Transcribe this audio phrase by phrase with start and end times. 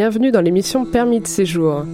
[0.00, 1.84] Bienvenue dans l'émission Permis de séjour.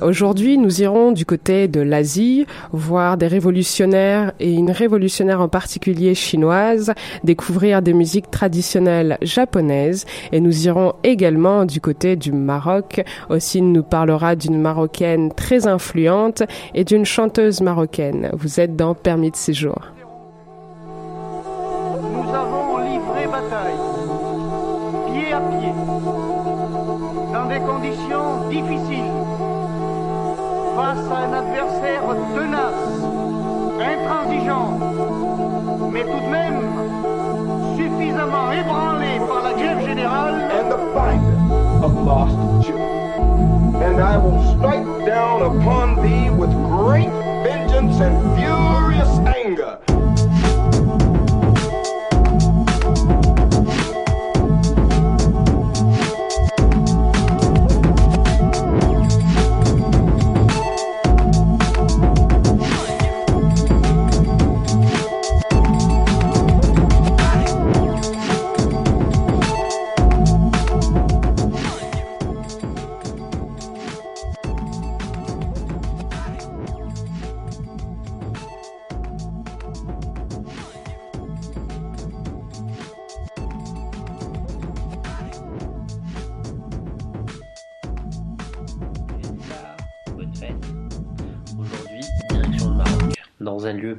[0.00, 6.14] Aujourd'hui, nous irons du côté de l'Asie, voir des révolutionnaires et une révolutionnaire en particulier
[6.14, 6.92] chinoise,
[7.24, 13.02] découvrir des musiques traditionnelles japonaises et nous irons également du côté du Maroc.
[13.30, 18.30] Aussi, nous parlera d'une marocaine très influente et d'une chanteuse marocaine.
[18.32, 19.95] Vous êtes dans Permis de séjour.
[32.36, 33.00] Tenace,
[33.80, 34.78] intransigeant,
[35.90, 36.60] mais tout de même
[37.76, 41.38] suffisamment ébranlé par la grève générale and the finder
[41.82, 42.68] of lost.
[43.80, 47.10] And I will strike down upon thee with great
[47.42, 49.78] vengeance and furious anger.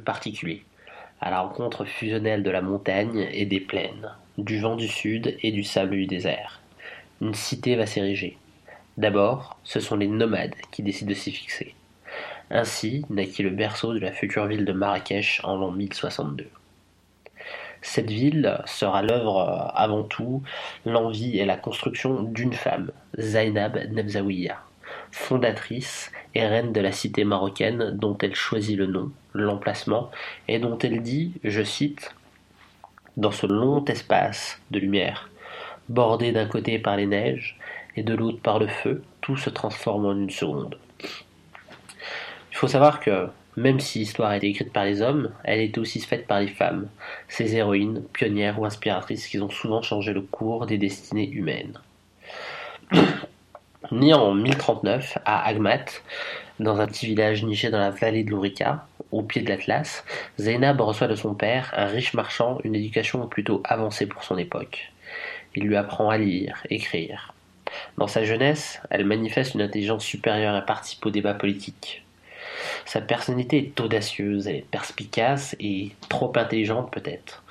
[0.00, 0.64] Particulier,
[1.20, 5.52] à la rencontre fusionnelle de la montagne et des plaines, du vent du sud et
[5.52, 6.60] du sable du désert.
[7.20, 8.38] Une cité va s'ériger.
[8.96, 11.74] D'abord, ce sont les nomades qui décident de s'y fixer.
[12.50, 16.48] Ainsi naquit le berceau de la future ville de Marrakech en l'an 1062.
[17.82, 20.42] Cette ville sera l'œuvre euh, avant tout
[20.84, 24.58] l'envie et la construction d'une femme, Zainab Nebzaouia,
[25.12, 26.10] fondatrice
[26.46, 30.10] reine de la cité marocaine dont elle choisit le nom, l'emplacement,
[30.46, 32.14] et dont elle dit, je cite,
[33.16, 35.30] Dans ce long espace de lumière,
[35.88, 37.58] bordé d'un côté par les neiges
[37.96, 40.78] et de l'autre par le feu, tout se transforme en une seconde.
[42.52, 45.80] Il faut savoir que, même si l'histoire a été écrite par les hommes, elle été
[45.80, 46.88] aussi faite par les femmes,
[47.28, 51.78] ces héroïnes, pionnières ou inspiratrices qui ont souvent changé le cours des destinées humaines.
[53.90, 55.86] Née en 1039 à Agmat,
[56.60, 60.04] dans un petit village niché dans la vallée de l'Ourika, au pied de l'Atlas,
[60.38, 64.92] Zainab reçoit de son père, un riche marchand, une éducation plutôt avancée pour son époque.
[65.56, 67.32] Il lui apprend à lire, écrire.
[67.96, 72.04] Dans sa jeunesse, elle manifeste une intelligence supérieure et participe au débat politique.
[72.84, 77.42] Sa personnalité est audacieuse, elle est perspicace et trop intelligente peut-être.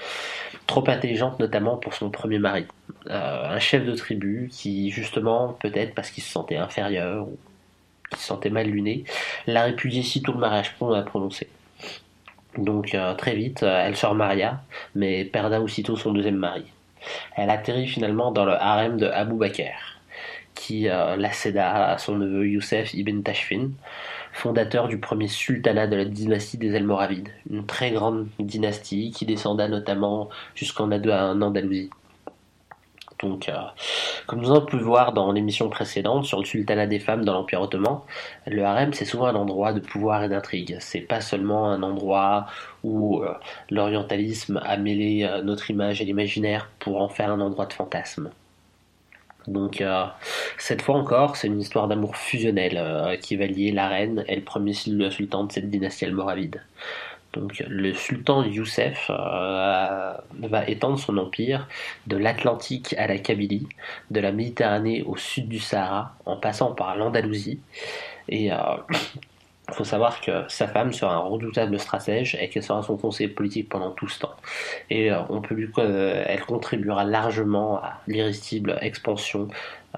[0.68, 2.68] Trop intelligente notamment pour son premier mari,
[3.10, 7.38] Euh, un chef de tribu qui justement, peut-être parce qu'il se sentait inférieur ou
[8.10, 9.06] qu'il se sentait mal luné,
[9.46, 11.48] l'a répudié sitôt le mariage qu'on a prononcé.
[12.58, 14.62] Donc euh, très vite, euh, elle se remaria,
[14.94, 16.66] mais perda aussitôt son deuxième mari.
[17.38, 20.00] Elle atterrit finalement dans le harem de Abou Bakr,
[20.54, 23.70] qui la céda à son neveu Youssef ibn Tashfin,
[24.38, 29.68] fondateur du premier sultanat de la dynastie des Almoravides, une très grande dynastie qui descenda
[29.68, 31.90] notamment jusqu'en Andalousie.
[33.20, 33.54] Donc, euh,
[34.28, 37.62] comme nous avons pu voir dans l'émission précédente sur le sultanat des femmes dans l'Empire
[37.62, 38.02] ottoman,
[38.46, 40.78] le harem c'est souvent un endroit de pouvoir et d'intrigue.
[40.80, 42.46] C'est pas seulement un endroit
[42.84, 43.34] où euh,
[43.72, 48.30] l'orientalisme a mêlé euh, notre image et l'imaginaire pour en faire un endroit de fantasme.
[49.48, 49.84] Donc
[50.58, 54.44] cette fois encore, c'est une histoire d'amour fusionnel qui va lier la reine et le
[54.44, 56.62] premier sultan de cette dynastie almoravide.
[57.34, 61.68] Donc, le sultan Youssef euh, va étendre son empire
[62.08, 63.68] de l'Atlantique à la Kabylie,
[64.12, 67.60] de la Méditerranée au sud du Sahara, en passant par l'Andalousie.
[68.30, 68.52] Et
[69.68, 72.98] il euh, faut savoir que sa femme sera un redoutable stratège et qu'elle sera son
[72.98, 74.36] conseiller politique pendant tout ce temps.
[74.90, 79.48] Et euh, on peut lui, elle contribuera largement à l'irrésistible expansion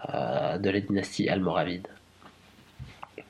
[0.07, 1.87] de la dynastie almoravide.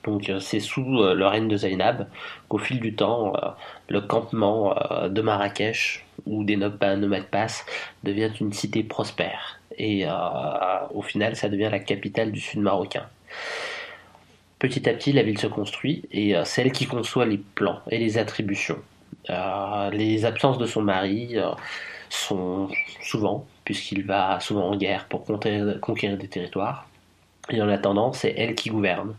[0.04, 2.06] Donc c'est sous le règne de Zainab
[2.48, 3.32] qu'au fil du temps,
[3.90, 7.66] le campement euh, de Marrakech, où des nomades passent,
[8.04, 9.60] devient une cité prospère.
[9.76, 10.10] Et euh,
[10.94, 13.06] au final, ça devient la capitale du sud marocain.
[14.60, 17.98] Petit à petit, la ville se construit et euh, celle qui conçoit les plans et
[17.98, 18.78] les attributions.
[19.92, 21.36] les absences de son mari
[22.08, 22.68] sont
[23.02, 26.88] souvent, puisqu'il va souvent en guerre pour conquérir des territoires.
[27.50, 29.14] Et en attendant, c'est elle qui gouverne.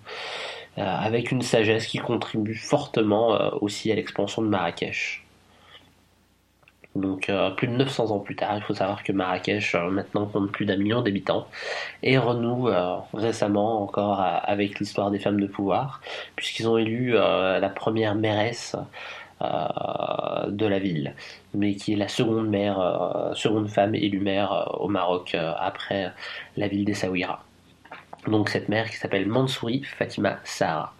[0.78, 5.22] Euh, avec une sagesse qui contribue fortement euh, aussi à l'expansion de Marrakech.
[6.96, 10.52] Donc euh, plus de 900 ans plus tard, il faut savoir que Marrakech maintenant compte
[10.52, 11.48] plus d'un million d'habitants
[12.04, 12.70] et renoue
[13.14, 16.02] récemment encore avec l'histoire des femmes de pouvoir,
[16.36, 18.76] puisqu'ils ont élu la première mairesse
[19.40, 21.16] de la ville,
[21.54, 26.12] mais qui est la seconde maire, seconde femme élue maire au Maroc après
[26.58, 27.42] la ville d'Essaouira
[28.28, 30.94] donc cette mère qui s'appelle Mansouri Fatima Sahara.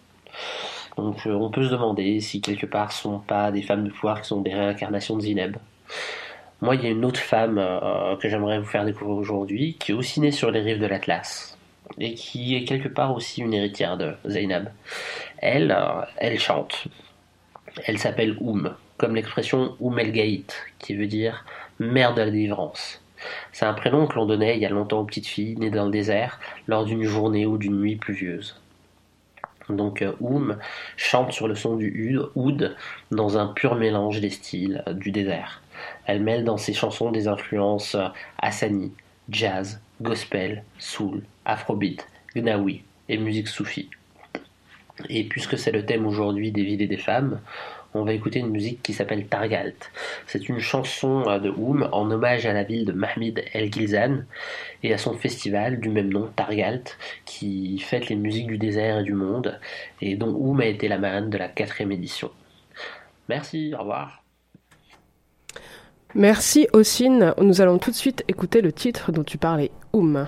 [0.96, 3.90] Donc euh, on peut se demander si quelque part ce sont pas des femmes de
[3.90, 5.56] pouvoir qui sont des réincarnations de Zineb.
[6.60, 9.90] Moi, il y a une autre femme euh, que j'aimerais vous faire découvrir aujourd'hui, qui
[9.90, 11.58] est aussi née sur les rives de l'Atlas,
[11.98, 14.70] et qui est quelque part aussi une héritière de Zainab.
[15.38, 16.84] Elle, euh, elle chante.
[17.84, 21.44] Elle s'appelle Oum, comme l'expression Oum El Gaït, qui veut dire
[21.80, 23.02] mère de la délivrance.
[23.52, 25.86] C'est un prénom que l'on donnait il y a longtemps aux petites filles nées dans
[25.86, 26.38] le désert
[26.68, 28.61] lors d'une journée ou d'une nuit pluvieuse.
[29.68, 30.58] Donc euh, Oum
[30.96, 32.76] chante sur le son du oud
[33.10, 35.62] dans un pur mélange des styles euh, du désert.
[36.06, 38.92] Elle mêle dans ses chansons des influences euh, hassani,
[39.28, 43.88] jazz, gospel, soul, afrobeat, gnawi et musique soufie.
[45.08, 47.40] Et puisque c'est le thème aujourd'hui des villes et des femmes,
[47.94, 49.90] on va écouter une musique qui s'appelle Targalt.
[50.26, 54.24] C'est une chanson euh, de Oum en hommage à la ville de Mahmid El Gilzan
[54.82, 59.04] et à son festival du même nom, Targalt, qui fête les musiques du désert et
[59.04, 59.58] du monde,
[60.00, 62.30] et dont Oum a été la marraine de la quatrième édition.
[63.28, 64.22] Merci, au revoir.
[66.14, 67.34] Merci Ossine.
[67.40, 70.26] Nous allons tout de suite écouter le titre dont tu parlais, Oum.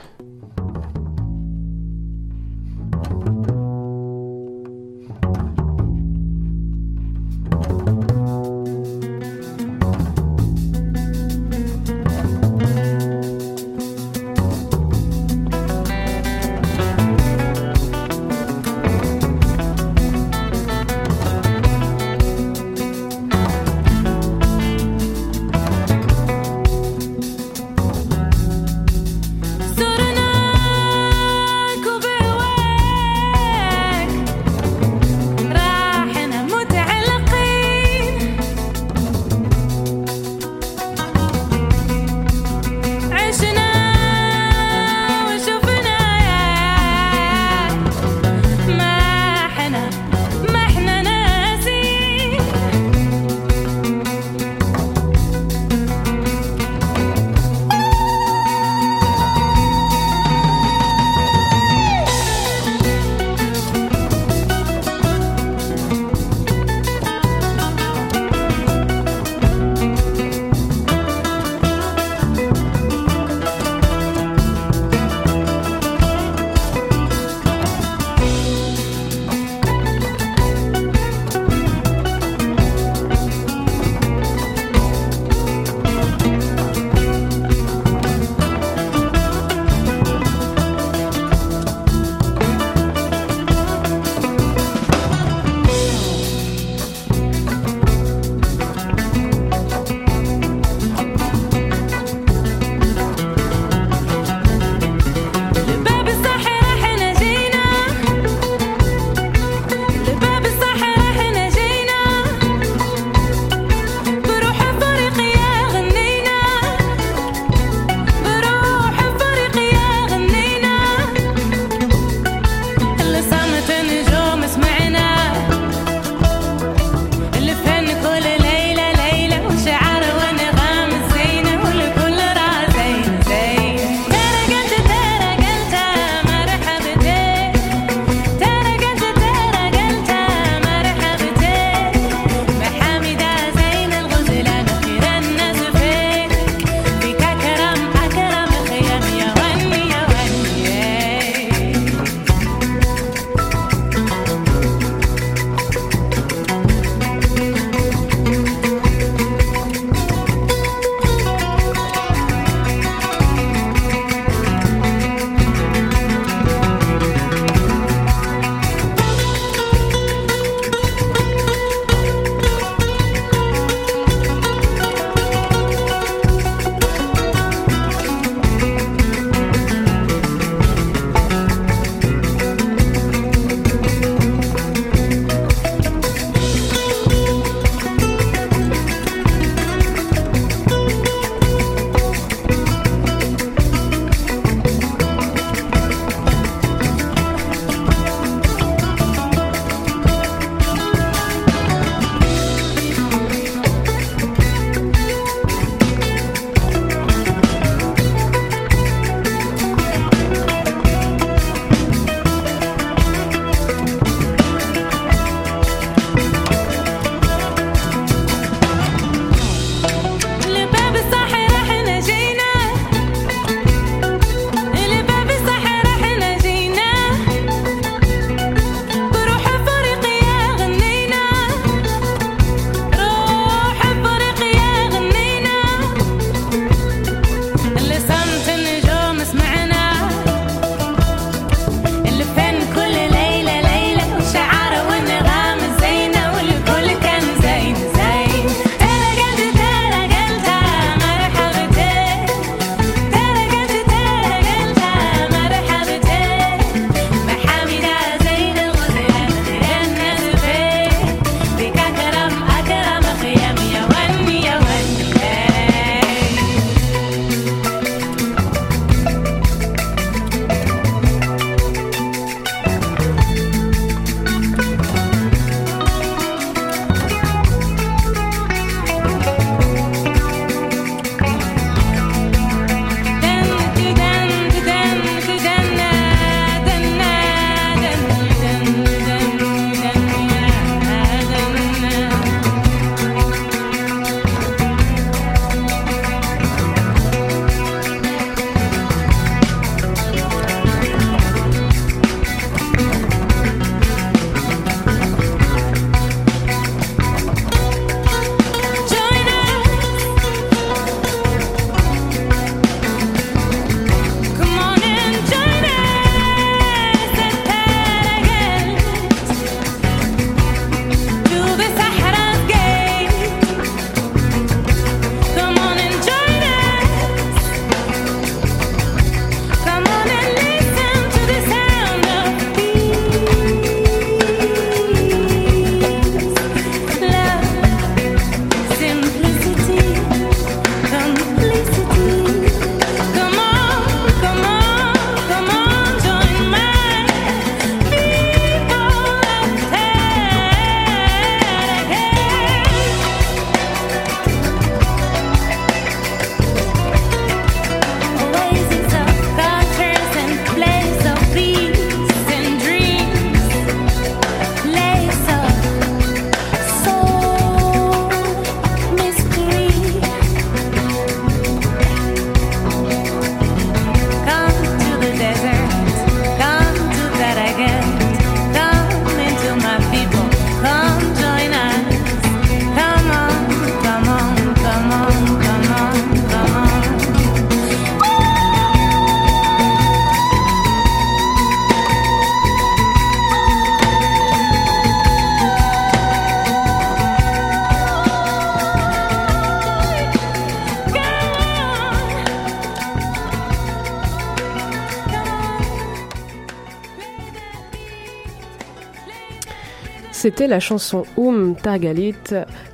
[410.25, 412.15] C'était la chanson Oum Targalit,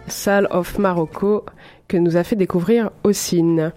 [0.07, 1.45] Salle of Morocco,
[1.89, 3.73] que nous a fait découvrir Ossine.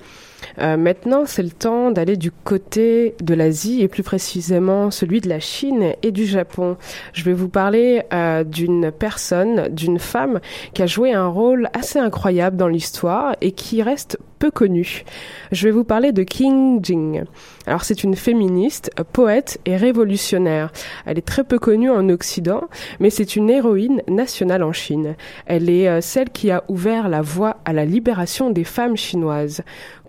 [0.60, 5.30] Euh, maintenant, c'est le temps d'aller du côté de l'Asie et plus précisément celui de
[5.30, 6.78] la Chine et du Japon.
[7.14, 10.40] Je vais vous parler euh, d'une personne, d'une femme
[10.74, 15.06] qui a joué un rôle assez incroyable dans l'histoire et qui reste peu connue.
[15.54, 17.24] Je vais vous parler de King Jing.
[17.66, 20.74] Alors c'est une féministe, poète et révolutionnaire.
[21.06, 22.64] Elle est très peu connue en Occident,
[23.00, 25.16] mais c'est une héroïne nationale en Chine.
[25.46, 29.62] Elle est euh, celle qui a ouvert la voie à la libération des femmes chinoises.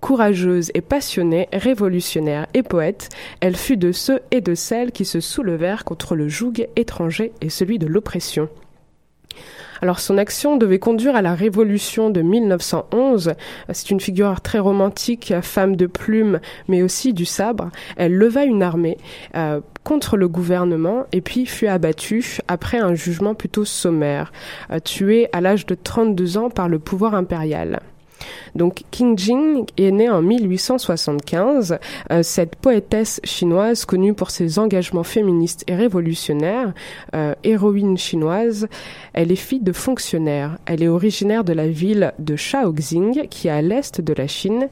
[0.05, 3.09] Courageuse et passionnée, révolutionnaire et poète,
[3.41, 7.49] elle fut de ceux et de celles qui se soulevèrent contre le joug étranger et
[7.49, 8.51] celui de l'oppression.
[9.81, 13.33] Alors son action devait conduire à la révolution de 1911.
[13.73, 17.71] C'est une figure très romantique, femme de plume, mais aussi du sabre.
[17.97, 18.99] Elle leva une armée
[19.37, 24.35] euh, contre le gouvernement et puis fut abattue après un jugement plutôt sommaire,
[24.71, 27.81] euh, tuée à l'âge de 32 ans par le pouvoir impérial.
[28.55, 31.79] Donc King Jing est née en 1875.
[32.11, 36.73] Euh, cette poétesse chinoise connue pour ses engagements féministes et révolutionnaires,
[37.15, 38.69] euh, héroïne chinoise,
[39.13, 40.59] elle est fille de fonctionnaires.
[40.67, 44.69] Elle est originaire de la ville de Shaoxing qui est à l'est de la Chine.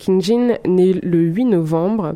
[0.00, 2.14] King Jin naît le 8 novembre.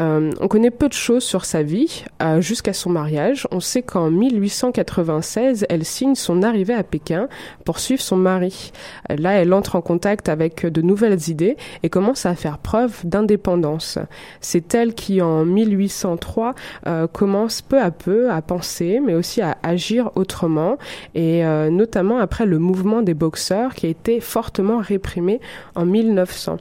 [0.00, 2.04] Euh, on connaît peu de choses sur sa vie
[2.40, 3.46] jusqu'à son mariage.
[3.50, 7.28] On sait qu'en 1896, elle signe son arrivée à Pékin
[7.64, 8.72] pour suivre son mari.
[9.08, 13.98] Là, elle entre en contact avec de nouvelles idées et commence à faire preuve d'indépendance.
[14.40, 16.54] C'est elle qui, en 1803,
[16.86, 20.76] euh, commence peu à peu à penser, mais aussi à agir autrement,
[21.14, 25.40] et euh, notamment après le mouvement des boxeurs qui a été fortement réprimé
[25.74, 26.58] en 1900.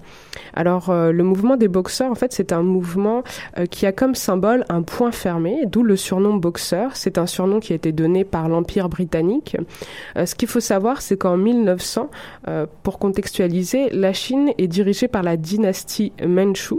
[0.60, 3.24] Alors, euh, le mouvement des boxeurs, en fait, c'est un mouvement
[3.72, 6.96] qui a comme symbole un point fermé, d'où le surnom boxeur.
[6.96, 9.58] C'est un surnom qui a été donné par l'Empire britannique.
[10.16, 12.10] ce qu'il faut savoir, c'est qu'en 1900,
[12.84, 16.76] pour contextualiser, la Chine est dirigée par la dynastie Manchu.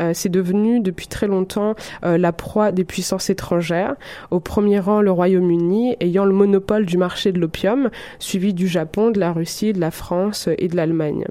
[0.00, 3.94] Euh, c'est devenu depuis très longtemps euh, la proie des puissances étrangères.
[4.30, 9.10] Au premier rang, le Royaume-Uni ayant le monopole du marché de l'opium, suivi du Japon,
[9.10, 11.24] de la Russie, de la France et de l'Allemagne.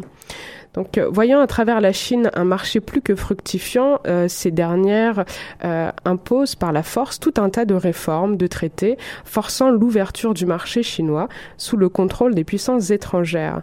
[0.73, 5.25] Donc, euh, voyant à travers la Chine un marché plus que fructifiant, euh, ces dernières
[5.63, 10.45] euh, imposent par la force tout un tas de réformes, de traités, forçant l'ouverture du
[10.45, 11.27] marché chinois
[11.57, 13.61] sous le contrôle des puissances étrangères.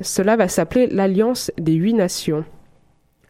[0.00, 2.44] cela va s'appeler l'Alliance des huit nations.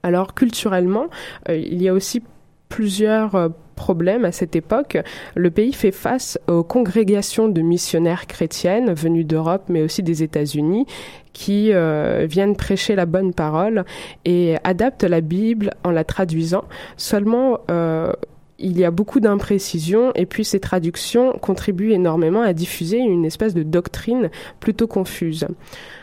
[0.02, 1.08] Alors culturellement,
[1.48, 2.22] il y a aussi
[2.68, 4.98] plusieurs problèmes à cette époque.
[5.36, 10.86] Le pays fait face aux congrégations de missionnaires chrétiennes venus d'Europe mais aussi des États-Unis
[11.32, 13.84] qui euh, viennent prêcher la bonne parole
[14.24, 16.64] et adaptent la Bible en la traduisant.
[16.96, 18.10] Seulement, euh,
[18.58, 23.52] il y a beaucoup d'imprécisions et puis ces traductions contribuent énormément à diffuser une espèce
[23.52, 25.46] de doctrine plutôt confuse.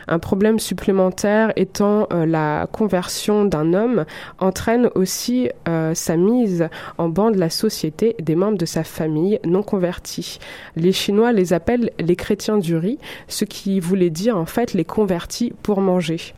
[0.08, 4.04] Un problème supplémentaire étant euh, la conversion d'un homme
[4.38, 9.40] entraîne aussi euh, sa mise en banc de la société des membres de sa famille
[9.44, 10.38] non convertis.
[10.76, 14.84] Les Chinois les appellent les chrétiens du riz, ce qui voulait dire en fait les
[14.84, 16.34] convertis pour manger.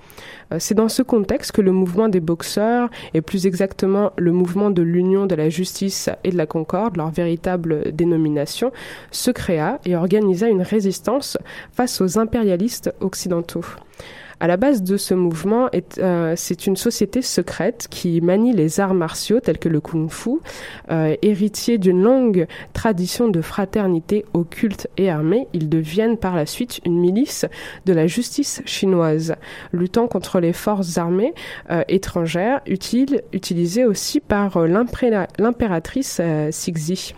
[0.53, 4.71] Euh, c'est dans ce contexte que le mouvement des boxeurs, et plus exactement le mouvement
[4.71, 8.73] de l'Union de la justice et de la concorde, leur véritable dénomination,
[9.11, 11.39] se créa et organisa une résistance
[11.73, 13.56] face aux impérialistes occidentaux.
[13.57, 13.77] Ouf.
[14.39, 18.93] À la base de ce mouvement, euh, c'est une société secrète qui manie les arts
[18.93, 20.41] martiaux tels que le kung-fu,
[20.91, 25.49] euh, héritier d'une longue tradition de fraternité occulte et armée.
[25.55, 27.47] Ils deviennent par la suite une milice
[27.87, 29.37] de la justice chinoise,
[29.73, 31.33] luttant contre les forces armées
[31.71, 36.21] euh, étrangères, utilisées aussi par l'impératrice
[36.51, 37.15] Sixi.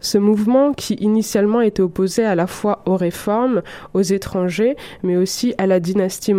[0.00, 3.62] Ce mouvement, qui initialement était opposé à la fois aux réformes,
[3.94, 6.34] aux étrangers, mais aussi à la dynastie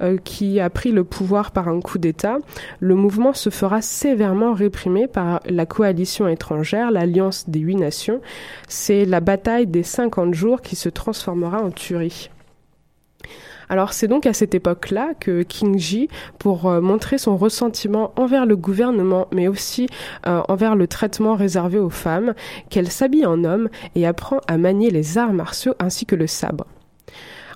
[0.00, 2.38] Euh, qui a pris le pouvoir par un coup d'État,
[2.80, 8.20] le mouvement se fera sévèrement réprimer par la coalition étrangère, l'Alliance des huit nations.
[8.68, 12.30] C'est la bataille des 50 jours qui se transformera en tuerie.
[13.68, 18.44] Alors c'est donc à cette époque-là que King Ji, pour euh, montrer son ressentiment envers
[18.44, 19.88] le gouvernement, mais aussi
[20.26, 22.34] euh, envers le traitement réservé aux femmes,
[22.68, 26.66] qu'elle s'habille en homme et apprend à manier les arts martiaux ainsi que le sabre.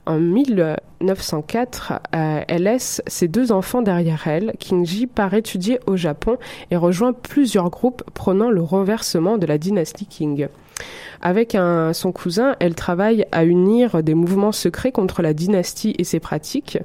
[0.07, 4.55] En 1904, euh, elle laisse ses deux enfants derrière elle.
[4.85, 6.39] Ji part étudier au Japon
[6.71, 10.49] et rejoint plusieurs groupes prônant le renversement de la dynastie Qing.
[11.21, 16.05] Avec un, son cousin, elle travaille à unir des mouvements secrets contre la dynastie et
[16.05, 16.79] ses pratiques.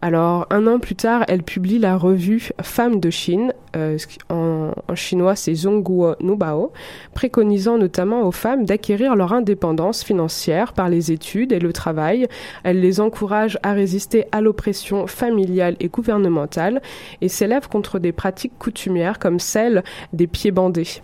[0.00, 3.98] Alors, un an plus tard, elle publie la revue Femmes de Chine, euh,
[4.30, 6.72] en, en, chinois c'est Zhongguo Nubao,
[7.14, 12.28] préconisant notamment aux femmes d'acquérir leur indépendance financière par les études et le travail.
[12.62, 16.80] Elle les encourage à résister à l'oppression familiale et gouvernementale
[17.20, 21.02] et s'élève contre des pratiques coutumières comme celle des pieds bandés.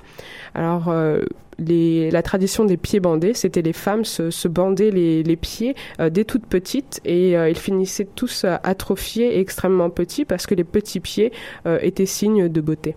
[0.55, 1.23] Alors, euh,
[1.59, 6.25] la tradition des pieds bandés, c'était les femmes se, se bandaient les, pieds euh, dès
[6.25, 10.65] toutes petites et euh, ils finissaient tous euh, atrophiés et extrêmement petits parce que les
[10.65, 11.33] petits pieds
[11.81, 12.97] étaient signe de beauté.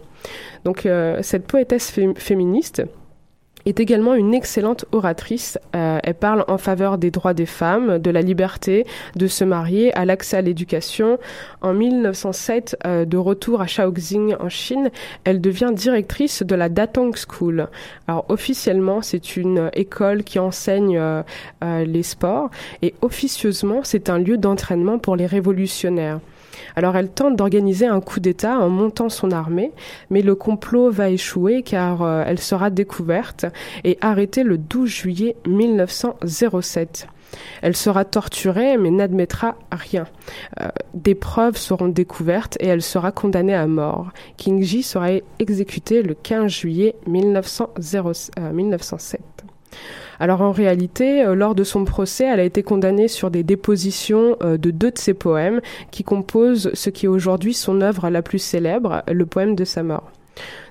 [0.66, 0.88] Donc
[1.22, 2.84] cette poétesse fé féministe
[3.68, 5.60] est également une excellente oratrice.
[5.76, 9.94] Euh, elle parle en faveur des droits des femmes, de la liberté, de se marier,
[9.94, 11.20] à l'accès à l'éducation.
[11.62, 14.90] En 1907, euh, de retour à Shaoxing en Chine,
[15.26, 17.68] elle devient directrice de la Datong School.
[18.08, 21.22] Alors officiellement, c'est une école qui enseigne euh,
[21.64, 22.50] euh les sports
[22.82, 26.20] et officieusement, c'est un lieu d'entraînement pour les révolutionnaires.
[26.76, 29.72] Alors elle tente d'organiser un coup d'État en montant son armée,
[30.10, 33.46] mais le complot va échouer car euh, elle sera découverte
[33.84, 37.08] et arrêtée le 12 juillet 1907.
[37.62, 40.06] Elle sera torturée mais n'admettra rien.
[40.62, 44.12] Euh, des preuves seront découvertes et elle sera condamnée à mort.
[44.38, 48.32] King Ji sera exécuté le 15 juillet 1907.
[48.40, 49.22] Euh, 1907.
[50.20, 54.38] Alors en réalité, euh, lors de son procès, elle a été condamnée sur des dépositions
[54.42, 58.22] euh, de deux de ses poèmes qui composent ce qui est aujourd'hui son œuvre la
[58.22, 60.12] plus célèbre, le poème de sa mort.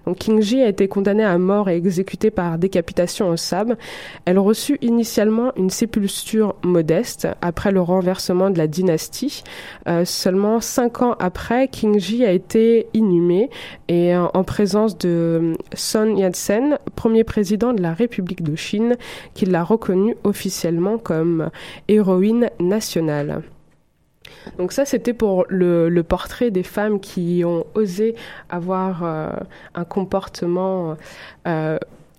[0.07, 3.75] Donc Kingji a été condamnée à mort et exécutée par décapitation au sabre.
[4.25, 9.42] Elle reçut initialement une sépulture modeste après le renversement de la dynastie.
[9.88, 13.51] Euh, seulement cinq ans après, Kingji a été inhumé
[13.88, 18.97] et euh, en présence de Sun Yat-sen, premier président de la République de Chine,
[19.35, 21.51] qui l'a reconnue officiellement comme
[21.88, 23.42] héroïne nationale.
[24.58, 28.14] Donc ça, c'était pour le, portrait des femmes qui ont osé
[28.48, 29.30] avoir euh,
[29.74, 30.96] un comportement
[31.46, 31.78] euh,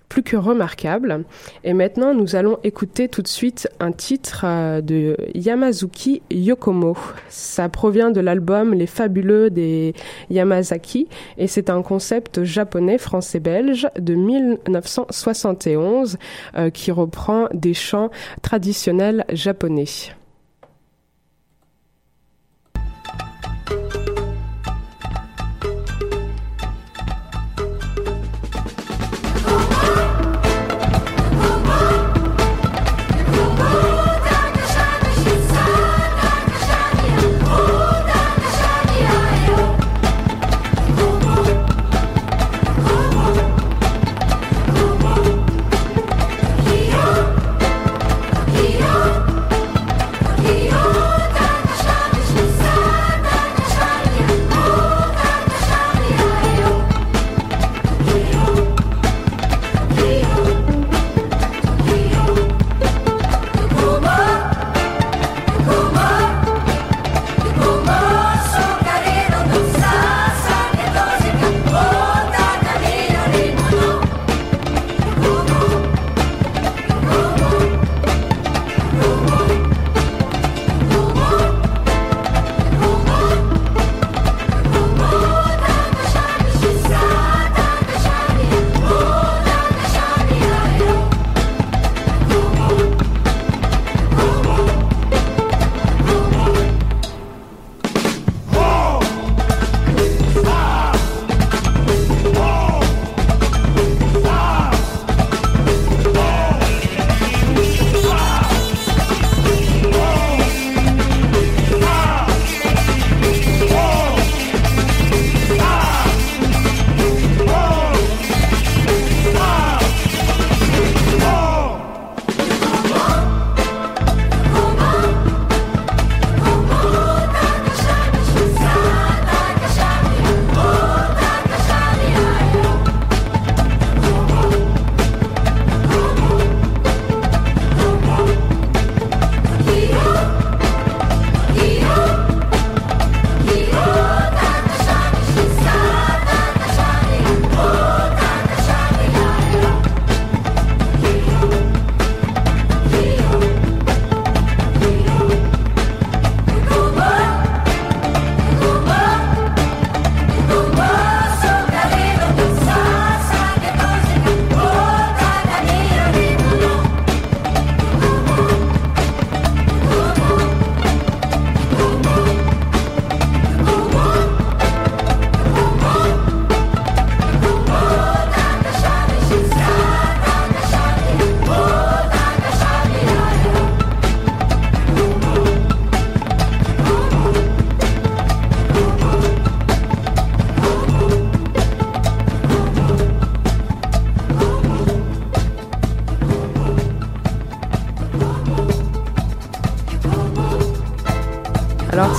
[0.10, 1.24] plus que remarquable.
[1.64, 6.98] Et maintenant, nous allons écouter tout de suite un titre euh, de Yamazuki Yokomo.
[7.30, 9.94] Ça provient de l'album Les Fabuleux des
[10.30, 16.18] Yamazaki et c'est un concept japonais, français-belge de 1971
[16.58, 18.10] euh, qui reprend des chants
[18.42, 19.86] traditionnels japonais.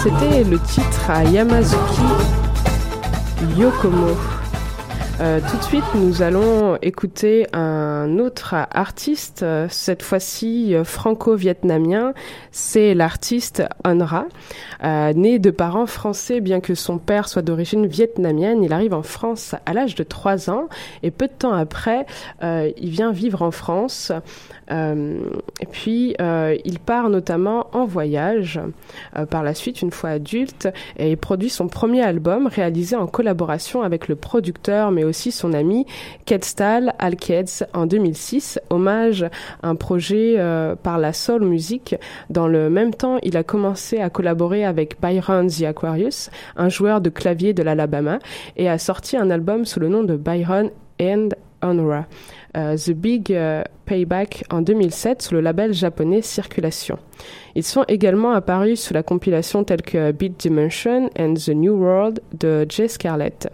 [0.09, 2.03] C'était le titre à Yamazuki
[3.59, 4.17] Yokomo.
[5.21, 12.15] Euh, tout de suite, nous allons écouter un autre artiste, cette fois-ci euh, franco-vietnamien.
[12.53, 14.27] C'est l'artiste Onra.
[14.83, 19.03] Euh, né de parents français, bien que son père soit d'origine vietnamienne, il arrive en
[19.03, 20.69] France à l'âge de 3 ans
[21.03, 22.07] et peu de temps après,
[22.43, 24.13] il vient vivre en France.
[24.71, 28.61] Et puis, il part notamment en voyage
[29.31, 34.09] par la suite, une fois adulte, et produit son premier album réalisé en collaboration avec
[34.09, 35.87] le producteur, mais aussi son ami
[36.25, 39.25] Kedstal Alkeds en 2006, hommage
[39.63, 41.97] à un projet euh, par la soul music.
[42.31, 47.01] Dans le même temps, il a commencé à collaborer avec Byron The Aquarius, un joueur
[47.01, 48.19] de clavier de l'Alabama,
[48.57, 51.31] et a sorti un album sous le nom de Byron and
[51.63, 52.07] Honora.
[52.57, 56.99] Euh, The Big euh, Payback en 2007 sous le label japonais Circulation.
[57.55, 62.21] Ils sont également apparus sous la compilation telle que Beat Dimension and The New World
[62.39, 63.51] de Jay Scarlett.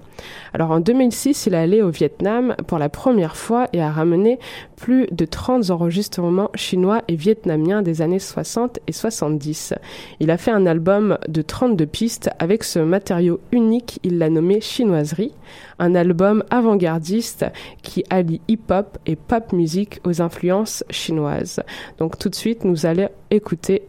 [0.53, 4.39] Alors en 2006, il est allé au Vietnam pour la première fois et a ramené
[4.77, 9.75] plus de 30 enregistrements chinois et vietnamiens des années 60 et 70.
[10.21, 14.61] Il a fait un album de 32 pistes avec ce matériau unique, il l'a nommé
[14.61, 15.33] Chinoiserie,
[15.79, 17.47] un album avant-gardiste
[17.83, 21.61] qui allie hip-hop et pop music aux influences chinoises.
[21.99, 23.83] Donc tout de suite, nous allons écouter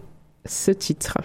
[0.45, 1.17] ce titre.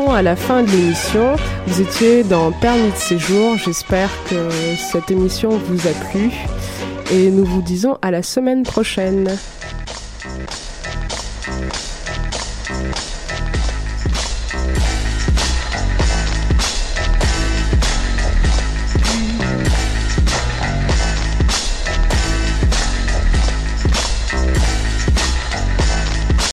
[0.00, 1.36] À la fin de l'émission.
[1.66, 3.56] Vous étiez dans Permis de séjour.
[3.58, 6.30] J'espère que cette émission vous a plu.
[7.12, 9.28] Et nous vous disons à la semaine prochaine.